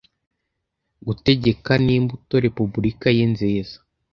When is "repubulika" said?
2.45-3.07